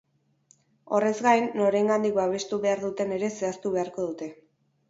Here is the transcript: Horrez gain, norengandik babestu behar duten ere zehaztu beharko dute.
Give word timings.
Horrez 0.97 1.11
gain, 1.25 1.49
norengandik 1.59 2.17
babestu 2.21 2.61
behar 2.67 2.81
duten 2.87 3.15
ere 3.19 3.33
zehaztu 3.37 3.75
beharko 3.77 4.09
dute. 4.11 4.33